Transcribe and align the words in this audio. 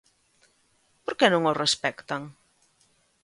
¿Por 1.03 1.13
que 1.17 1.27
non 1.29 1.43
os 1.51 1.59
respectan? 1.63 2.21